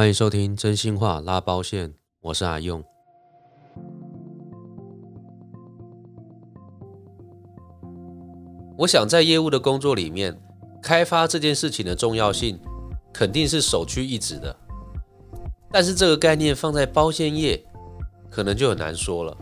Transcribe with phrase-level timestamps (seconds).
[0.00, 2.82] 欢迎收听真心话拉包线，我是阿用。
[8.78, 10.40] 我想在业务的工作里面，
[10.82, 12.58] 开发这件事情的重要性
[13.12, 14.56] 肯定是首屈一指的。
[15.70, 17.62] 但是这个概念放在包线业，
[18.30, 19.36] 可能就很难说了。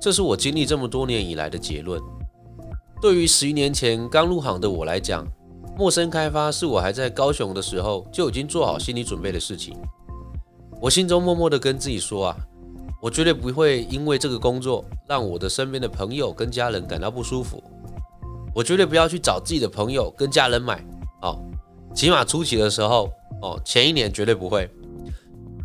[0.00, 2.00] 这是我经历这么多年以来的结论。
[3.02, 5.26] 对于十一年前刚入行的我来讲，
[5.76, 9.76] 陌生开发是我还在高雄的时候就已经做好心理准备的事情。
[10.84, 12.36] 我心中默默地跟自己说啊，
[13.00, 17.64] 我绝对不会因为这个工作让我的身边的朋友跟家人感到不舒服。
[18.54, 20.84] 我绝对不要去找自己的朋友跟家人买
[21.22, 21.42] 哦，
[21.94, 24.68] 起码初期的时候哦，前一年绝对不会。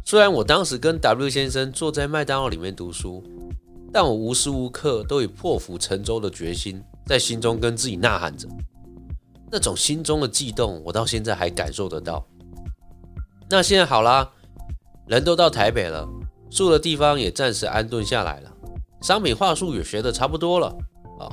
[0.06, 3.22] 虽然我当时跟 W 先生坐在麦当劳里面读书，
[3.92, 8.48] 但我无时无刻都以破釜沉舟的决心在心中跟自己呐喊着。
[9.52, 12.26] 那种心中的悸动，我到现在还感受得到。
[13.50, 14.32] 那现在好啦，
[15.10, 16.08] 人都到台北了，
[16.52, 18.54] 住的地方也暂时安顿下来了，
[19.02, 20.68] 商品话术也学得差不多了
[21.20, 21.26] 啊。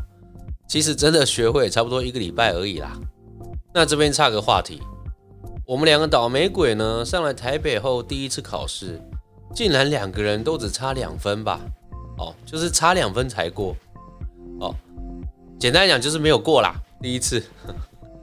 [0.66, 2.98] 其实真的学会差不多一个礼拜而已啦。
[3.74, 4.80] 那这边差个话题，
[5.66, 8.98] 我们两个倒霉鬼呢，上来台北后第一次考试，
[9.54, 11.60] 竟然两个人都只差两分吧？
[12.16, 13.76] 哦，就是差两分才过。
[14.58, 14.74] 哦，
[15.60, 17.44] 简单讲就是没有过啦，第一次。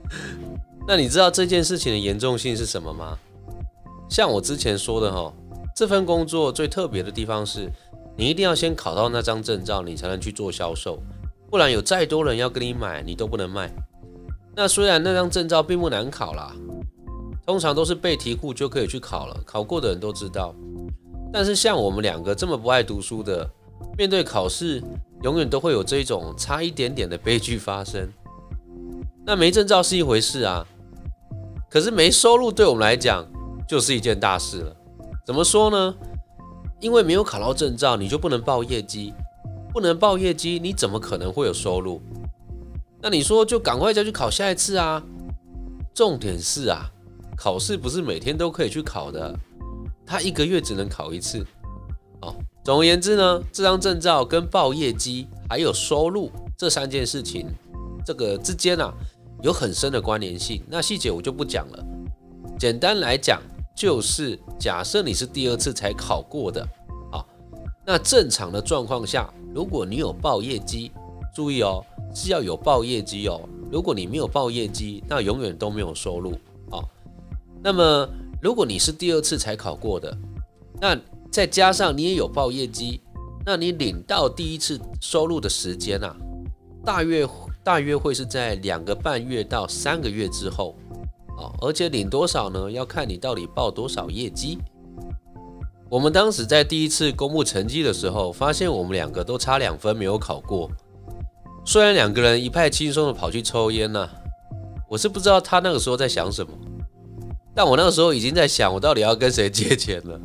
[0.87, 3.19] 那你知道这件事情的严重性是什么吗？
[4.09, 5.33] 像我之前说的哈，
[5.75, 7.69] 这份工作最特别的地方是，
[8.15, 10.99] 你一定要先考到那张证照，你才能去做销售，
[11.49, 13.73] 不然有再多人要跟你买，你都不能卖。
[14.55, 16.53] 那虽然那张证照并不难考啦，
[17.45, 20.53] 通常都是背题库就可以去考了，考过的人都知道。
[21.31, 23.49] 但是像我们两个这么不爱读书的，
[23.97, 24.83] 面对考试，
[25.23, 28.07] 永远都会有这种差一点点的悲剧发生。
[29.25, 30.67] 那没证照是一回事啊。
[31.67, 33.25] 可是没收入对我们来讲
[33.67, 34.75] 就是一件大事了。
[35.25, 35.95] 怎么说呢？
[36.79, 39.13] 因为没有考到证照，你就不能报业绩，
[39.71, 42.01] 不能报业绩，你怎么可能会有收入？
[43.01, 45.01] 那你说就赶快再去考下一次啊？
[45.93, 46.91] 重点是啊，
[47.37, 49.33] 考试不是每天都可以去考的，
[50.05, 51.45] 他一个月只能考一次。
[52.21, 57.47] 哦，总而言之呢，这张证照跟报业绩还有收入这三件事情，
[58.05, 58.93] 这个之间啊。
[59.41, 61.85] 有很深的关联性，那细节我就不讲了。
[62.57, 63.41] 简单来讲，
[63.75, 66.61] 就是假设你是第二次才考过的，
[67.11, 67.25] 啊，
[67.85, 70.91] 那正常的状况下，如果你有报业绩，
[71.33, 73.41] 注意哦，是要有报业绩哦。
[73.71, 76.31] 如果你没有报业绩，那永远都没有收入，
[76.69, 76.83] 啊。
[77.63, 78.07] 那么
[78.41, 80.15] 如果你是第二次才考过的，
[80.79, 80.99] 那
[81.31, 83.01] 再加上你也有报业绩，
[83.45, 86.15] 那你领到第一次收入的时间啊，
[86.85, 87.27] 大约。
[87.65, 90.75] 大约会是在两个半月到三个月之后，
[91.37, 92.71] 哦，而且领多少呢？
[92.71, 94.57] 要看你到底报多少业绩。
[95.89, 100.69] 我们当时在第一次公布成绩的时候，发现我们两个都差两分没有考过。
[101.65, 104.09] 虽然两个人一派轻松的跑去抽烟呢，
[104.89, 106.51] 我是不知道他那个时候在想什么，
[107.55, 110.19] 但我那个时候已经在想，我到底要跟谁借钱了，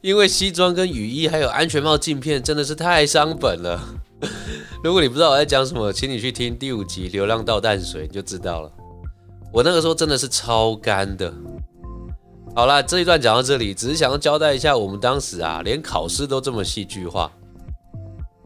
[0.00, 3.80] 因为西装跟雨衣还有安全帽镜片真的是太伤本了。
[4.82, 8.72] 如果你不知道我在讲什么，请你去听第五集《流浪到淡水》你就知道了。
[9.56, 11.32] 我那个时候真的是超干的。
[12.54, 17.32] 好了，这一段讲到这里，只是想要交代一下，我们当时啊，连考试都这么戏剧化。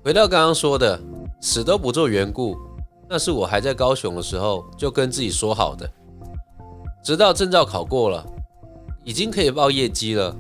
[0.04, 1.00] 回到刚刚说的，
[1.41, 2.56] 死都不做缘故，
[3.09, 5.91] 那是我还在高雄的时候就跟自己说好的。
[7.03, 8.25] 直到证照考过了，
[9.03, 10.32] 已经可以报业绩了。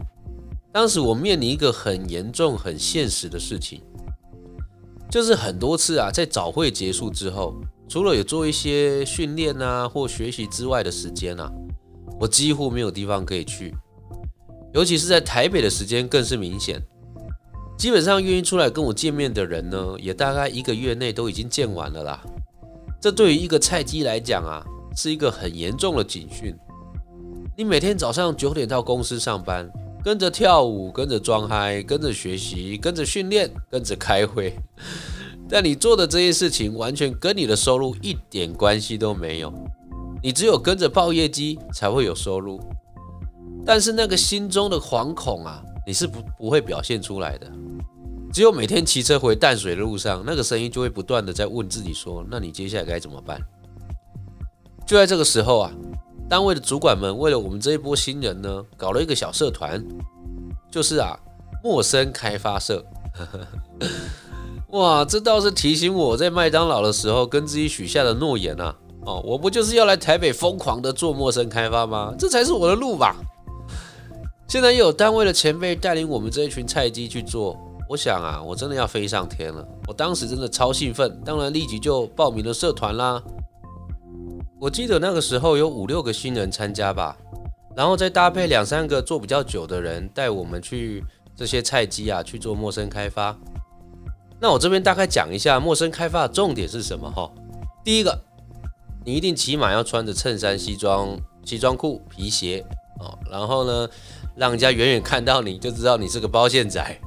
[0.72, 3.82] 当时我面临一个很严重、很现实的事情。
[5.10, 7.56] 就是很多次啊，在早会结束之后，
[7.90, 11.50] 除了有做一些训练啊或学习之外的时间啊，
[12.20, 13.74] 我几乎没有地方可以去。
[14.72, 16.80] 尤其是在台北的时间更是明显。
[17.76, 22.22] 基本上愿意出来跟我见面的人呢，也大概一个月内都已经见完了啦。
[23.00, 24.64] 这对于一个菜鸡来讲啊，
[24.96, 26.54] 是一个很严重的警讯。
[27.56, 29.68] 你每天早上九点到公司上班。
[30.02, 34.54] 跟着跳舞，跟着装嗨，跟着学习，跟着训练，跟着开会，
[35.50, 39.52] 但你做的这些事情完全跟你的收入一点关系都没有。
[40.22, 42.60] 你只有跟着报业绩才会有收入，
[43.66, 47.50] 但是那个心中的惶恐啊，你是不不会表现出来的。
[48.32, 53.40] 只有每天骑车回淡水的路上，那个声音就会不断的在问自己说：“那你接下来该怎么办？”
[54.86, 55.72] 就在这个时候啊。
[56.28, 59.84] 单位的主管们为了我们这一波新人呢，搞了一个小社团，
[60.70, 61.18] 就是啊，
[61.60, 62.86] 陌生开发社。
[64.72, 68.76] 哇，这倒是提醒我在麦当劳的时候跟自己许下的诺言啊！
[69.04, 72.14] 哦，我不就是要来台北疯狂的做陌生开发吗？
[72.16, 73.16] 这才是我的路吧。
[74.46, 77.58] 现在又有单位的前辈带领我们这一群菜鸡去做，
[77.88, 79.66] 我想啊，我真的要飞上天了。
[79.88, 83.20] 我当时真的超兴奋，当然立即就报名了社团啦。
[84.60, 87.16] 我记得那个时候有五六个新人参加吧，
[87.74, 91.02] 然后再搭配两三个做比较久的人带我们去
[91.34, 93.36] 这些菜鸡啊去做陌生开发。
[94.40, 97.30] 那我这边大概讲一下陌生开发的重点是什么哈。
[97.84, 98.18] 第一个，
[99.04, 102.64] 你一定起码要穿着衬衫、西装、西装裤、皮鞋
[103.00, 103.88] 哦，然后呢，
[104.36, 107.00] 让人家远远看到你就知道你是个包线仔。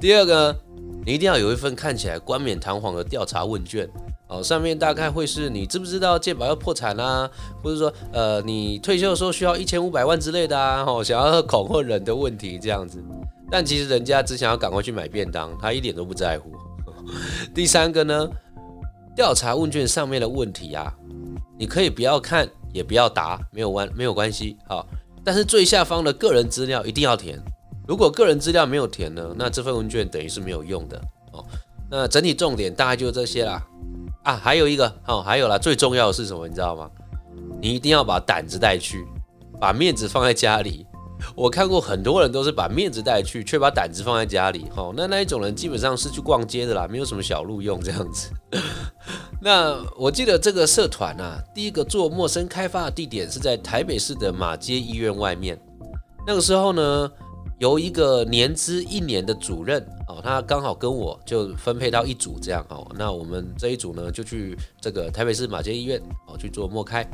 [0.00, 0.56] 第二个，
[1.04, 3.88] 你一定要有一份看起来冠冕堂皇的调查问卷
[4.28, 7.28] 哦，上面大概会是你知不知道健保要破产啊，
[7.62, 13.02] 或者说呃你退休的时候需要一千五百万之类的啊，哦，想要恐吓人的问题这样子。
[13.52, 16.50] 但其实人家只想要赶快去买便当，他一点都不在乎。
[17.54, 18.26] 第三个呢，
[19.14, 20.90] 调查问卷上面的问题啊，
[21.58, 24.56] 你可以不要看，也不要答，没有关没有关系。
[24.66, 24.86] 好，
[25.22, 27.38] 但是最下方的个人资料一定要填。
[27.86, 30.98] 如果个人资料没有填呢，那这份问卷等于是没有用的。
[31.32, 31.44] 哦，
[31.90, 33.62] 那整体重点大概就这些啦。
[34.22, 36.48] 啊，还有一个，哦，还有啦，最重要的是什么？
[36.48, 36.90] 你知道吗？
[37.60, 39.04] 你一定要把胆子带去，
[39.60, 40.86] 把面子放在家里。
[41.34, 44.66] 我看过很多人都是把面子带去，却把胆子放在家里。
[44.74, 48.30] 好，那那一种人基本上是去逛街的啦，没有什么小路用这样子。
[49.40, 55.60] 那我记得这个社团啊，第一个做陌生开发的地点是在台北市的马街医院外面。
[56.26, 57.10] 那个时候呢，
[57.58, 62.86] 由一个年资一年的主任哦，他刚好跟我就分配到一组这样哦。
[62.96, 67.04] 那我们这一组呢，就去这个台北市马街医院哦去做陌开。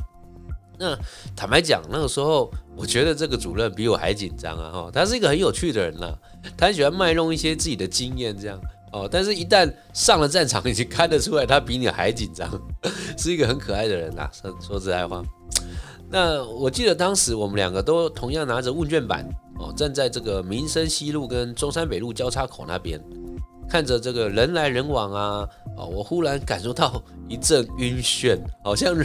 [0.79, 0.97] 那
[1.35, 4.71] 坦白讲，那个时候我觉得这个主任比我还紧张啊！
[4.71, 6.17] 哈，他是一个很有趣的人啦，
[6.57, 8.61] 他很喜欢卖弄一些自己的经验这样
[8.93, 9.09] 哦。
[9.11, 12.49] 但是，一旦上了战场， 已经看得出来他比你还紧张，
[13.19, 14.31] 是一个很可爱的人啦。
[14.33, 15.23] 说说实在话，
[16.11, 19.29] 那我记得当时我们两个都同样拿着问卷板
[19.59, 23.03] 哦，站在这个民生西路跟中山北路交叉口那边。
[23.69, 28.97] 看着这个人来人往啊，哦，我忽然感受到一阵晕眩，好像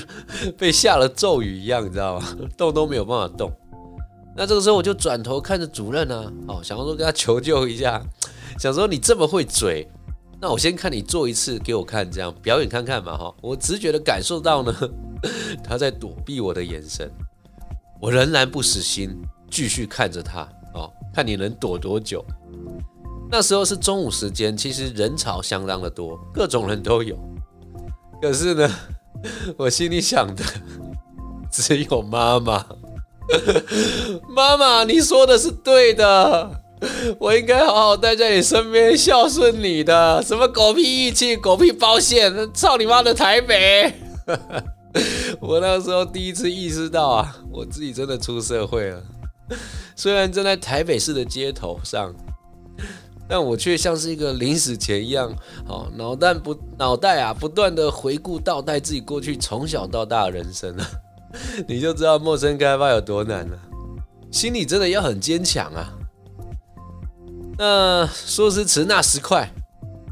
[0.58, 2.38] 被下了咒语一样，你知道吗？
[2.58, 3.52] 动都没有办法动。
[4.36, 8.02] 那这个时候我就转头看着主任啊，哦，想要说跟他求救一下，
[8.58, 9.88] 想说你这么会嘴，
[10.42, 13.36] 那我先看你做一次给我看，这样表演看看嘛，哈。
[13.42, 14.74] 我直觉的感受到呢，
[15.64, 17.12] 他在躲避我的眼神，
[18.02, 19.16] 我仍然不死心，
[19.52, 20.42] 继续看着他，
[20.74, 22.26] 哦，看你能躲多久。
[23.34, 27.18] 那时候是中午时间，其实人潮相当的多，各种人都有。
[28.22, 28.70] 可是呢，
[29.58, 30.44] 我心里想的
[31.52, 32.64] 只有妈妈。
[34.30, 36.62] 妈妈，你说的是对的，
[37.18, 40.22] 我应该好好待在你身边，孝顺你的。
[40.22, 43.96] 什么狗屁义气，狗屁保险，操你妈的台北！
[45.42, 49.02] 我那时候第一次意识到啊，我自己真的出社会了。
[49.96, 52.14] 虽然站在台北市的街头上。
[53.28, 55.34] 但我却像是一个临死前一样，
[55.68, 60.86] 哦，脑袋不脑袋啊，不断的回顾倒带自己过去从小到大的人生啊，
[61.68, 63.58] 你就知道陌生开发有多难了，
[64.32, 65.94] 心里真的要很坚强啊。
[67.58, 69.50] 那说时迟，那时快，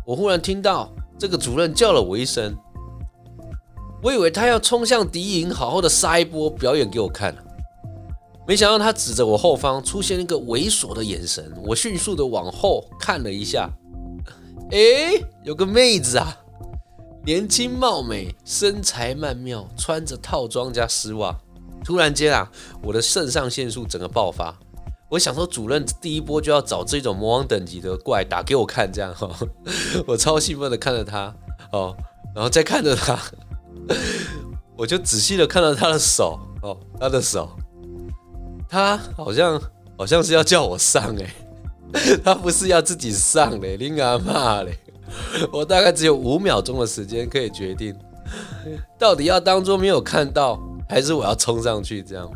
[0.05, 2.55] 我忽然听到这个主任叫了我一声，
[4.01, 7.35] 我以为他要冲向敌营，好好的杀一波表演给我看。
[8.47, 11.53] 没想到他指着我后方，出现一个猥琐的眼神。
[11.65, 13.69] 我迅速的往后看了一下，
[14.71, 16.37] 诶，有个妹子啊，
[17.23, 21.37] 年轻貌美，身材曼妙，穿着套装加丝袜。
[21.83, 22.51] 突然间啊，
[22.83, 24.57] 我的肾上腺素整个爆发。
[25.09, 29.29] 我想说，主任第一波就要找这种魔王等级的怪打给我看，这样哈。
[30.07, 31.35] 我超兴奋的看着他
[31.71, 31.95] 哦，
[32.35, 33.19] 然后再看着他，
[34.75, 37.49] 我就仔细的看到他的手哦，他的手。
[38.71, 39.61] 他好像
[39.97, 41.35] 好像是要叫我上哎，
[42.23, 44.73] 他不是要自己上嘞，你阿妈嘞！
[45.51, 47.93] 我大概只有五秒钟的时间可以决定，
[48.97, 52.31] 到底要当作没有看到，还是我要冲上去这样。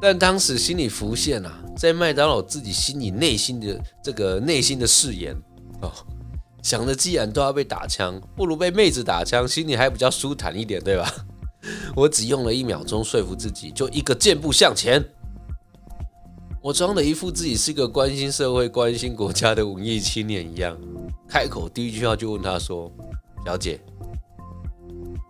[0.00, 5.34] 但当时心里浮现啊，在麦当劳自己心里内心的这个内心的誓言
[5.82, 5.90] 哦，
[6.62, 11.12] 想着既然都要被打枪，不如被妹子打枪，心里还比较舒坦一点，对吧？
[11.94, 15.02] 我只用了一秒钟说服自己，就一个箭步向前。
[16.62, 20.76] 我装的一副自己是个关心社会、关心国家的文艺青年一样，
[21.26, 22.92] 开口第一句话就问他说
[23.46, 23.80] ：“小姐，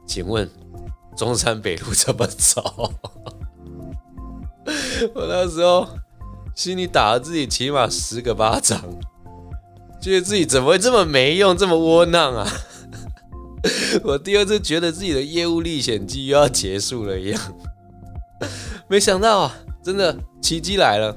[0.06, 0.50] 请问
[1.16, 2.92] 中山北路怎么走？”
[5.14, 5.86] 我那时候
[6.54, 8.82] 心里打了自己起码十个巴掌，
[10.02, 12.46] 觉得自己怎么会这么没用，这么窝囊啊！
[14.04, 17.40] 我第二次觉得自己的业务历险记又要结束了一样，
[18.88, 21.16] 没想到啊，真的奇迹来了！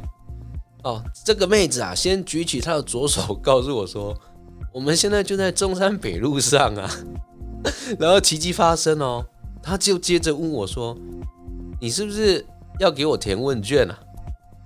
[0.84, 4.16] 哦，这个妹子啊，先举起她的左手，告诉我说，
[4.74, 6.90] 我们现在就在中山北路上啊。
[7.98, 9.26] 然后奇迹发生哦，
[9.62, 10.98] 她就接着问我说，
[11.80, 12.46] 你是不是
[12.80, 13.98] 要给我填问卷啊？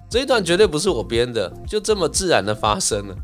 [0.10, 3.16] 这一段绝对不是我编的，就这么自然的发生了。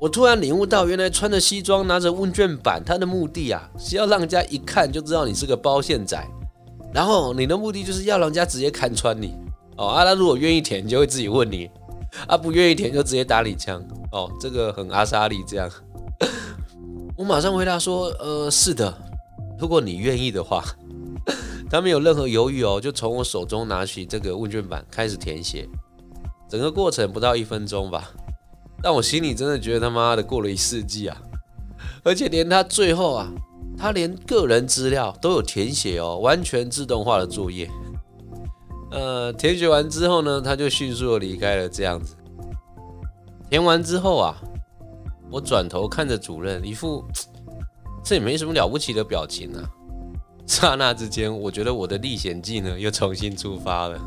[0.00, 6.18] 我突然领悟到，原来穿着西装拿着问卷板，他的目的啊是要让人家一看就知道你是个包线仔，
[6.94, 9.34] 然后你的目的就是要人家直接看穿你
[9.76, 9.88] 哦。
[9.88, 11.68] 啊，他如果愿意填，就会自己问你；
[12.26, 14.30] 啊，不愿意填就直接打你枪哦。
[14.40, 15.70] 这个很阿莎利这样。
[17.14, 18.96] 我马上回答说：呃，是的，
[19.58, 20.64] 如果你愿意的话。
[21.70, 25.68] 他没有任何犹豫哦，就从我手中拿起这个问卷板开始填写，
[26.48, 28.10] 整个过程不到一分钟吧。
[28.82, 31.16] 但我心里真的觉得他妈的过了一世纪啊！
[32.02, 33.30] 而且连他最后啊，
[33.76, 37.68] 他连个人资料都有填写哦，完全自动化的作业。
[38.90, 41.68] 呃，填写完之后呢，他就迅速的离开了。
[41.68, 42.16] 这样子，
[43.50, 44.34] 填完之后啊，
[45.30, 47.04] 我转头看着主任，一副
[48.02, 49.62] 这也没什么了不起的表情啊。
[50.46, 54.00] 刹那之间，我觉得我的历险记呢又重新出发了，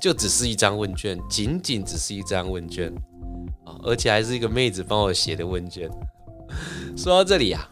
[0.00, 2.92] 就只是一张问卷，仅仅只是一张问卷。
[3.82, 5.90] 而且还是一个妹子帮我写的问卷。
[6.96, 7.68] 说到这里啊，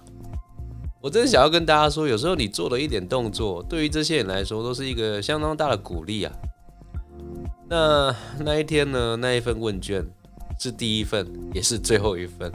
[1.00, 6.32] 我真的想要跟大家说，有时候你做的一点动作，对于这些人来说都是一个相当大的鼓励啊。
[7.68, 10.06] 那那一天呢，那一份问卷
[10.58, 12.50] 是第一份，也是最后一份，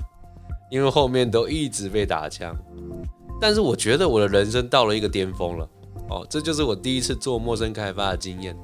[0.71, 2.55] 因为后面都一直被打枪。
[3.39, 5.69] 但是我觉得我的人生到了一个巅峰了。
[6.09, 8.55] 哦，这就是我第一次做陌生开发的经验。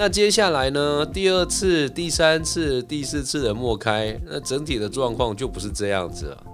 [0.00, 1.04] 那接下来呢？
[1.04, 6.44] 第二次、第三次、第四次的陌开，那整体的状况就不是这样子了。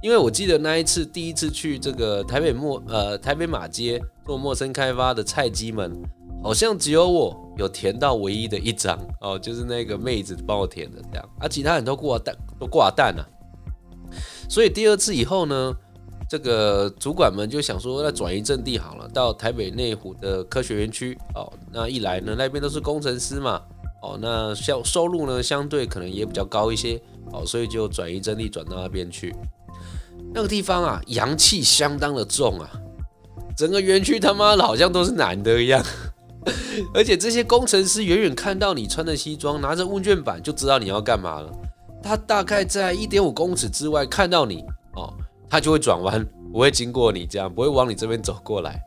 [0.00, 6.00] 因为我记得那一次第一次去这个台北陌呃台北马街做陌生开发的菜鸡们，
[6.44, 13.28] 好像只有我有填到唯一的一张哦，就是那个妹子帮我填的这样，啊、其他人都挂蛋都挂蛋了。
[14.48, 15.74] 所以第二次以后呢？
[16.30, 21.52] 这个主管们就想说，那转移阵地好了，到台北内湖的科学园区哦。
[21.72, 23.60] 那一来呢，那边都是工程师嘛，
[24.00, 29.34] 哦，那收收入呢相对可能也比较高一些，哦，所以就转移阵地转到那边去。
[30.32, 32.70] 那个地方啊，阳气相当的重啊，
[33.56, 35.84] 整个园区他妈的好像都是男的一样，
[36.94, 41.52] 而且这些工程师远远看到你穿着西装，拿着问卷板，就知道你要干嘛了。
[42.00, 44.64] 他大概在一点五公尺之外看到你，
[45.50, 48.80] 他就会转弯，不会经过你这样，不会往你这边走过来，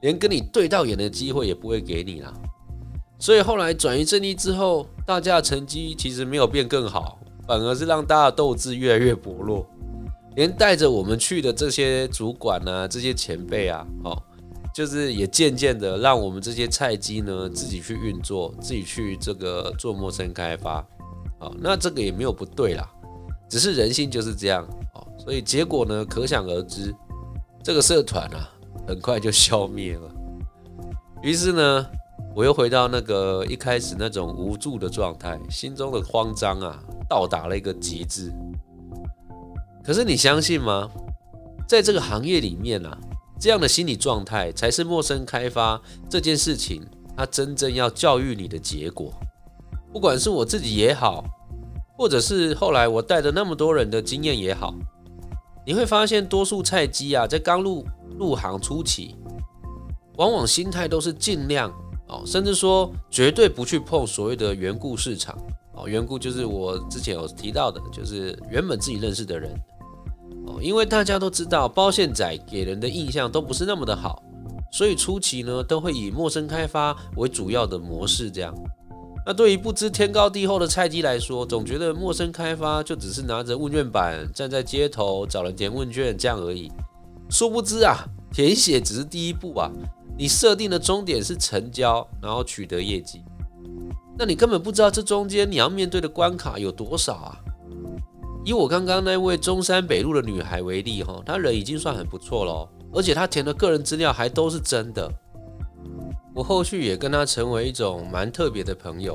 [0.00, 2.32] 连跟你对到眼的机会也不会给你啦。
[3.18, 9.66] 所以后来转移阵地之后，大家的成绩其实没有变更好，反而是让大家的斗志越来越薄弱。
[10.36, 14.20] 连带着我们去的这些主管啊，这些前辈啊，哦，
[14.74, 20.84] 就是也渐渐的让我们这些菜鸡呢自己去运作，自己去这个做陌生开发。
[21.38, 22.88] 哦，那这个也没有不对啦，
[23.48, 24.66] 只是人性就是这样。
[25.24, 26.94] 所以结果呢，可想而知，
[27.62, 28.50] 这个社团啊，
[28.86, 30.10] 很快就消灭了。
[31.22, 31.86] 于是呢，
[32.36, 36.78] 我又回到那个一开始那种无助的状态，心中的慌张啊，
[37.08, 38.30] 到达了一个极致。
[39.82, 40.90] 可是你相信吗？
[41.66, 42.98] 在这个行业里面啊，
[43.40, 46.82] 这样的心理状态才是陌生开发这件事情
[47.16, 49.10] 它真正要教育你的结果。
[49.90, 51.24] 不管是我自己也好，
[51.96, 54.74] 或者是后来我带着那么多人的经验也好。
[55.66, 57.84] 你会发现，多数菜鸡啊，在刚入
[58.18, 59.16] 入行初期，
[60.16, 61.72] 往往心态都是尽量
[62.08, 65.36] 哦，甚至说绝对不去碰所谓的缘故市场
[65.74, 65.88] 哦。
[65.88, 69.50] 缘故就是我之前有提到的，就是原本自己认识的人
[70.46, 74.22] 哦，因为大家都知道包线仔给人的印象都不是那么的好，
[74.70, 78.54] 所以初期呢，都会以陌生开发为主要的模式这样。
[79.26, 86.70] 那对于不知天高地厚的菜鸡来说，总觉得陌生开发就只是拿着问卷板站在街头找人填问卷这样而已。
[87.30, 89.70] 殊不知啊，填写只是第一步啊，
[90.18, 93.22] 你设定的终点是成交，然后取得业绩。
[94.18, 97.40] 那你根本不知道这中间你要面对的关卡有多少啊。
[98.44, 105.10] 以我刚刚那位中山北路的女孩为例哈，她人已经算很不错了，而且她填的个人资料还都是真的。
[106.34, 109.14] 我后续也跟他成为一种蛮特别的朋友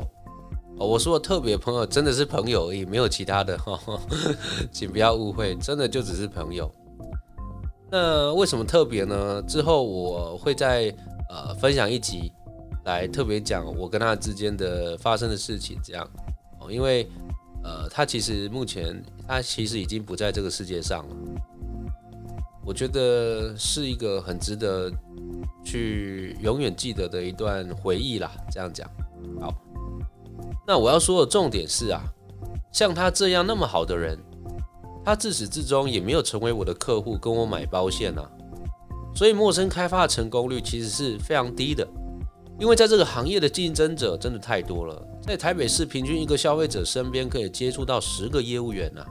[0.78, 0.88] 哦。
[0.88, 3.78] 我说的特别朋友真的是朋友而已，没有其他的哈，
[4.72, 6.72] 请不要误会，真的就只是朋友。
[7.92, 9.42] 那为什么特别呢？
[9.48, 10.96] 之后我会再
[11.30, 12.32] 呃分享一集
[12.86, 16.08] 来特别讲我跟他之间的发生的事情，这样
[16.62, 17.10] 哦，因为
[17.64, 21.16] 呃他其实目前他其实已经不在这个世界上了。
[22.64, 24.92] 我觉得是一个很值得
[25.70, 28.32] 去永远记得的一段回忆啦。
[28.52, 28.90] 这样讲，
[29.40, 29.54] 好，
[30.66, 32.02] 那我要说的重点是啊，
[32.72, 34.18] 像他这样那么好的人，
[35.06, 38.28] 他自始至终也没有成为我的客户，跟我买保险啊。
[39.14, 41.88] 所以陌生开发的成功率其实是非常低的，
[42.60, 45.08] 因为在这个行业的竞争者真的太多了。
[45.22, 49.06] 在台北市，平均一个消费者身边可以接触到十个业务员啊，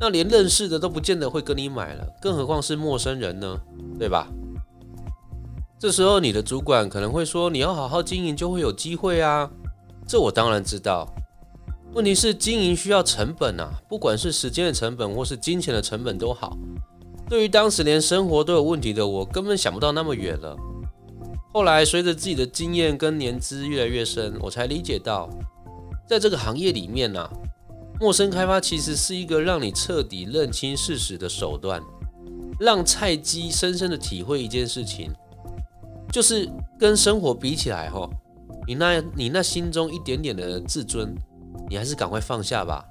[0.00, 3.60] 那连认识的都不见得会跟你买了，更何况是陌生人呢？
[3.98, 4.26] 对吧？
[5.78, 9.50] 这时候你的主管可能会说：“你要好好经营，就会有机会啊。”
[10.06, 11.06] 这我当然知道，
[11.92, 16.56] 问题是经营需要成本啊，不管是时间的成本或是金钱的成本都好。
[17.28, 20.56] 对于当时连生活都有问题的我，根本想不到那么远了。
[21.52, 25.28] 后来随着自己的经验跟年资越来越深，我才理解到，
[26.06, 27.30] 在这个行业里面啊，
[27.98, 31.82] 陌生开发其实是一个让你彻底认清事实的手段，
[32.58, 35.10] 让菜鸡深深的体会一件事情，
[36.14, 38.08] 就是跟生活比起来，吼，
[38.68, 41.12] 你那你那心中一点点的自尊，
[41.68, 42.84] 你还是赶快放下吧。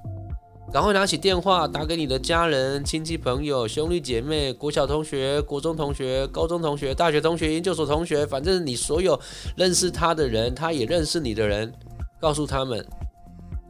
[0.70, 9.18] 赶快拿起电话打给你的家人、亲戚、朋友、兄弟姐妹、国小同学、国中同学、高中同学、大学同学、研究所同学，反正你所有
[9.56, 11.72] 认识他的人，他也认识你的人，
[12.20, 12.86] 告诉他们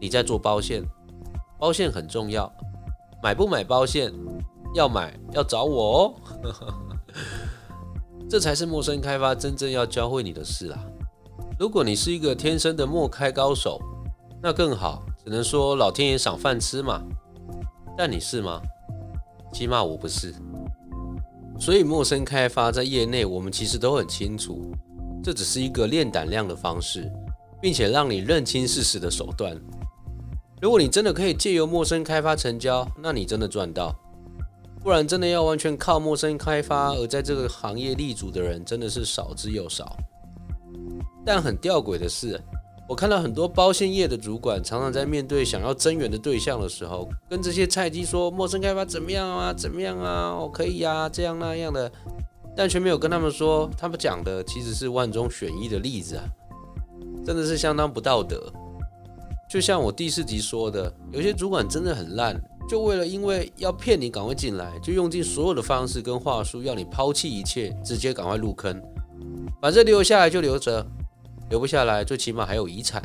[0.00, 0.82] 你在做包线，
[1.60, 2.52] 包线很重要，
[3.22, 4.12] 买不买包线？
[4.74, 6.14] 要买要找我哦，
[8.28, 10.78] 这才是陌生开发真正要教会你的事啊！
[11.58, 13.80] 如果你是一个天生的陌开高手，
[14.42, 15.04] 那更好。
[15.24, 17.02] 只能说老天爷赏饭吃嘛，
[17.96, 18.60] 但你是吗？
[19.52, 20.34] 起码我不是。
[21.58, 24.70] 所以陌生开发在业内，我们其实都很清楚，
[25.22, 27.10] 这只是一个练胆量的方式，
[27.62, 29.56] 并且让你认清事实的手段。
[30.60, 33.94] 如果你真的可以借由陌生开发成交，那你真的赚到。
[34.84, 39.96] 不然真的要完全靠陌生开发而在这个行业立足的人，真的是少之又少。
[41.24, 42.38] 但很吊诡的是，
[42.86, 51.90] 我看到很多包线业的主管，常常在面对想要增员的对象的时候，跟这些菜鸡说陌生开发怎么样啊，怎么样啊，我可以呀，这样那样的，
[52.54, 56.24] 但却没有跟他们说，他们讲的其实是万中选一的例子啊，
[57.24, 58.52] 真的是相当不道德。
[59.48, 68.82] 就像我第四集说的，有些主管真的很烂，就为了因为要骗你赶快进来，就用尽所有的方式跟话术，要你抛弃一切，直接赶快入坑，
[69.60, 70.86] 反正留下来就留着。
[71.50, 73.02] 留不下来，最起码还有遗产。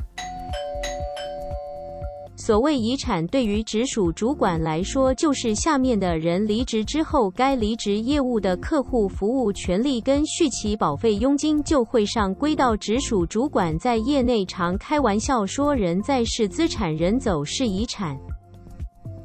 [2.37, 13.77] 所谓遗产，对于直属主管来说，就是下面的人离职之后，该离职业务的客户服务权利跟续期保费佣金就会上归到直属主管。
[13.77, 18.17] 在业内常开玩笑说，人在是资产，人走是遗产。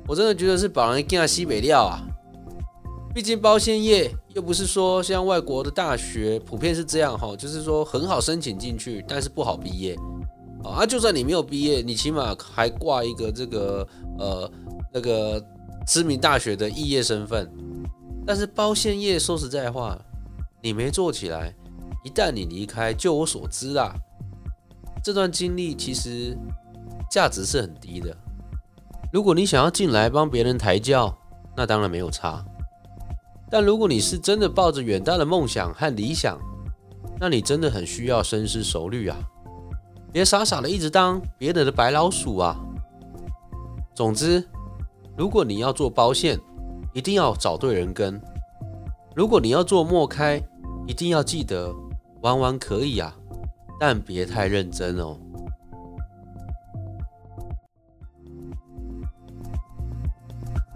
[0.07, 2.03] 我真的觉得是把人干西北料啊！
[3.15, 9.97] 毕竟包鲜业又不是说像外国的大学普遍是这样哈，就是说很好申请进去，但是不好毕业
[10.65, 10.85] 啊。
[10.85, 13.87] 就算你没有毕业，你起码还挂一个这个
[14.19, 14.51] 呃
[14.93, 15.41] 那个
[15.87, 17.51] 知名大学的肄业身份。
[18.27, 19.97] 但是包鲜业说实在话，
[20.61, 21.55] 你没做起来，
[22.05, 23.95] 一旦你离开，就我所知啊，
[25.05, 26.37] 这段经历其实
[27.11, 28.17] 价值是很低的。
[29.15, 31.17] 如果你想要进来帮别人抬轿，
[31.57, 32.45] 那当然没有差。
[33.49, 36.37] 但如果你是真的抱着远大的梦想和理想，
[37.21, 39.17] 那你真的很需要深思熟虑啊！
[40.13, 42.59] 别傻傻的一直当别人的白老鼠啊！
[43.95, 44.45] 总之，
[45.17, 46.37] 如果你要做包线，
[46.93, 48.19] 一定要找对人跟；
[49.15, 50.43] 如果你要做莫开，
[50.89, 51.73] 一定要记得
[52.23, 53.15] 玩玩可以啊，
[53.79, 55.17] 但别太认真哦。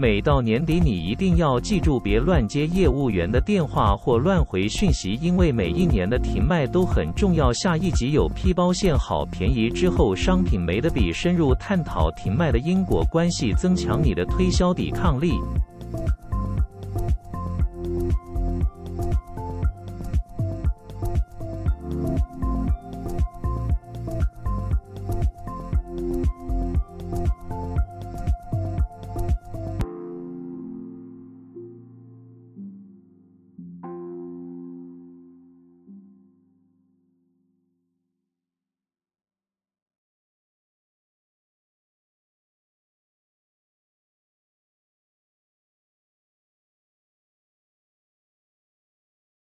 [0.01, 7.53] 每到年底，你一定要记住，别乱接业务员的电话或乱回讯息，因为每一年的停卖都很重要。
[7.53, 15.33] 下一集有批包线好便宜之后商品没得比，深入探讨停卖的因果关系，增强你的推销抵抗力。